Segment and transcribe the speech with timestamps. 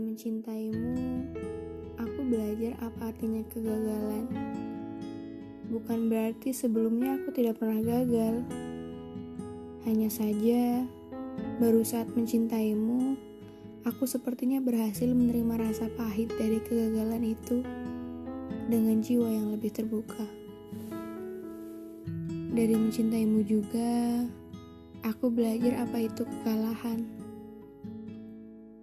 [0.00, 1.28] mencintaimu,
[2.00, 4.24] aku belajar apa artinya kegagalan.
[5.68, 8.40] Bukan berarti sebelumnya aku tidak pernah gagal.
[9.84, 10.88] Hanya saja,
[11.60, 13.14] baru saat mencintaimu,
[13.84, 17.60] aku sepertinya berhasil menerima rasa pahit dari kegagalan itu
[18.72, 20.24] dengan jiwa yang lebih terbuka.
[22.50, 24.24] Dari mencintaimu juga,
[25.04, 27.19] aku belajar apa itu kekalahan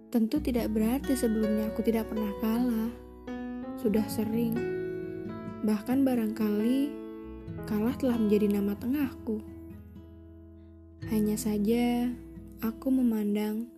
[0.08, 2.88] Tentu tidak berarti sebelumnya aku tidak pernah kalah.
[3.76, 4.56] Sudah sering.
[5.60, 6.88] Bahkan barangkali
[7.68, 9.44] kalah telah menjadi nama tengahku.
[11.12, 12.08] Hanya saja
[12.64, 13.68] aku memandang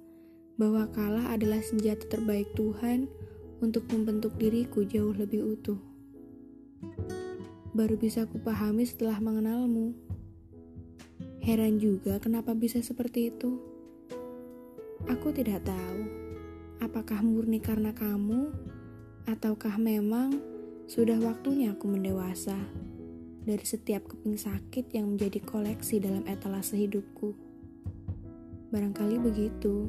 [0.55, 3.11] bahwa kalah adalah senjata terbaik Tuhan
[3.59, 5.83] untuk membentuk diriku jauh lebih utuh.
[7.75, 9.99] Baru bisa kupahami setelah mengenalmu.
[11.43, 13.59] Heran juga kenapa bisa seperti itu.
[15.11, 16.20] Aku tidak tahu
[16.81, 18.51] apakah murni karena kamu,
[19.29, 20.41] ataukah memang
[20.89, 22.57] sudah waktunya aku mendewasa
[23.45, 27.37] dari setiap keping sakit yang menjadi koleksi dalam etalase hidupku.
[28.73, 29.87] Barangkali begitu.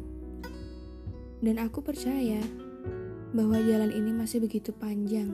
[1.42, 2.38] Dan aku percaya
[3.34, 5.34] bahwa jalan ini masih begitu panjang.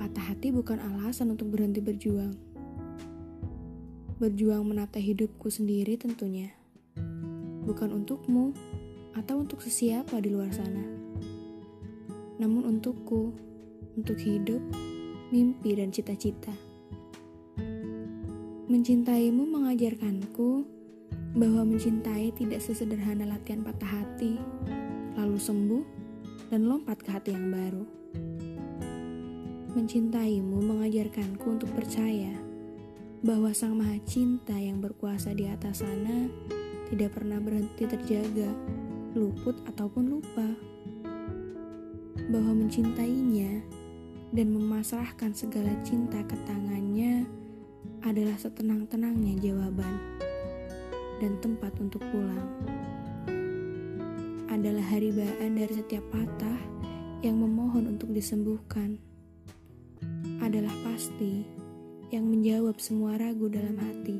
[0.00, 2.34] Patah hati bukan alasan untuk berhenti berjuang.
[4.18, 6.50] Berjuang menata hidupku sendiri tentunya.
[7.64, 8.56] Bukan untukmu
[9.14, 10.84] atau untuk sesiapa di luar sana.
[12.40, 13.34] Namun untukku,
[13.98, 14.62] untuk hidup,
[15.30, 16.54] mimpi dan cita-cita.
[18.70, 20.62] Mencintaimu mengajarkanku
[21.34, 24.38] bahwa mencintai tidak sesederhana latihan patah hati,
[25.18, 25.84] lalu sembuh
[26.50, 27.84] dan lompat ke hati yang baru.
[29.70, 32.34] Mencintaimu mengajarkanku untuk percaya
[33.22, 36.26] bahwa Sang Maha Cinta yang berkuasa di atas sana
[36.90, 38.50] tidak pernah berhenti terjaga
[39.14, 40.48] luput ataupun lupa.
[42.30, 43.62] Bahwa mencintainya
[44.30, 47.26] dan memasrahkan segala cinta ke tangannya
[48.06, 49.94] adalah setenang-tenangnya jawaban
[51.18, 52.48] dan tempat untuk pulang.
[54.50, 56.58] Adalah haribaan dari setiap patah
[57.20, 58.98] yang memohon untuk disembuhkan.
[60.40, 61.44] Adalah pasti
[62.10, 64.18] yang menjawab semua ragu dalam hati.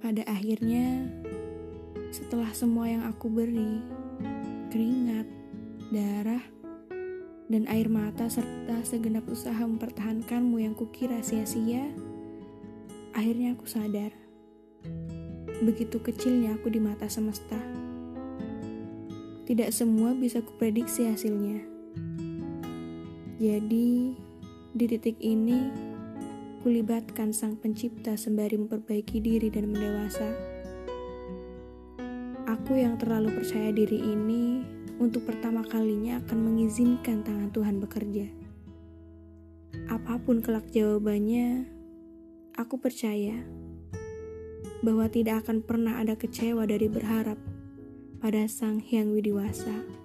[0.00, 1.04] Pada akhirnya,
[2.10, 3.78] setelah semua yang aku beri,
[4.74, 5.26] keringat,
[5.94, 6.42] darah,
[7.50, 11.86] dan air mata serta segenap usaha mempertahankanmu yang kukira sia-sia,
[13.14, 14.14] akhirnya aku sadar.
[15.62, 17.58] Begitu kecilnya aku di mata semesta.
[19.50, 21.58] Tidak semua bisa kuprediksi hasilnya.
[23.42, 24.14] Jadi,
[24.70, 25.58] di titik ini,
[26.62, 30.59] kulibatkan sang pencipta sembari memperbaiki diri dan mendewasa.
[32.50, 34.66] Aku yang terlalu percaya diri ini
[34.98, 38.26] untuk pertama kalinya akan mengizinkan tangan Tuhan bekerja.
[39.86, 41.70] Apa pun kelak jawabannya,
[42.58, 43.38] aku percaya
[44.82, 47.38] bahwa tidak akan pernah ada kecewa dari berharap
[48.18, 49.99] pada Sang Hyang Widiwasa.